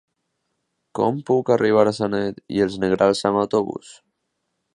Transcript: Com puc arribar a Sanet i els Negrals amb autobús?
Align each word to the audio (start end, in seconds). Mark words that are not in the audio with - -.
Com 0.99 1.19
puc 1.27 1.51
arribar 1.57 1.83
a 1.91 1.95
Sanet 1.99 2.41
i 2.57 2.65
els 2.67 2.79
Negrals 2.85 3.23
amb 3.31 3.43
autobús? 3.45 3.93